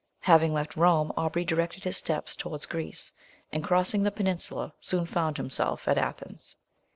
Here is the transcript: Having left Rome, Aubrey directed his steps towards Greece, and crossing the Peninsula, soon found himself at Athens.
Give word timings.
Having 0.21 0.53
left 0.53 0.75
Rome, 0.75 1.13
Aubrey 1.15 1.45
directed 1.45 1.83
his 1.83 1.95
steps 1.95 2.35
towards 2.35 2.65
Greece, 2.65 3.13
and 3.53 3.63
crossing 3.63 4.01
the 4.01 4.09
Peninsula, 4.09 4.73
soon 4.79 5.05
found 5.05 5.37
himself 5.37 5.87
at 5.87 5.99
Athens. 5.99 6.55